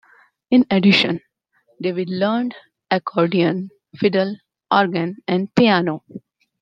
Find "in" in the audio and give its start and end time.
0.49-0.65